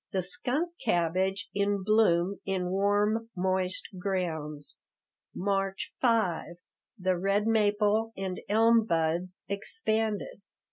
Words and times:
The 0.13 0.23
skunk 0.23 0.71
cabbage 0.83 1.47
in 1.53 1.83
bloom 1.83 2.39
in 2.43 2.71
warm, 2.71 3.29
moist 3.37 3.87
grounds. 3.99 4.77
March 5.35 5.93
5 6.01 6.55
The 6.97 7.19
red 7.19 7.45
maple 7.45 8.11
and 8.17 8.41
elm 8.49 8.87
buds 8.87 9.43
expanded. 9.47 10.41